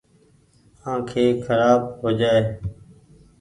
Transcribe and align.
آنکي 0.91 1.25
کرآب 1.43 1.81
هوجآئي۔ 2.01 2.41